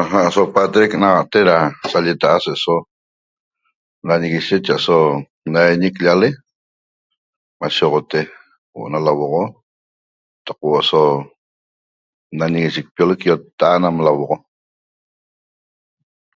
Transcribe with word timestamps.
Aja' 0.00 0.32
so 0.34 0.42
pa'atec 0.54 0.90
naxa'ate 1.00 1.40
ra 1.48 1.56
salleta'a 1.90 2.38
se'eso 2.44 2.76
naniguishe 4.08 4.56
cha 4.66 4.74
aso 4.80 4.98
naiñic 5.52 5.94
llale 6.04 6.28
mashe 7.58 7.78
sogote 7.78 8.20
huo'o 8.72 8.88
na 8.92 8.98
lauoxo 9.06 9.44
taq 10.44 10.58
huo'o 10.62 10.80
so 10.90 11.02
naniguishecpiolec 12.38 13.20
iottat'at 13.24 13.80
nam 13.82 13.96
lauoxo 14.06 14.36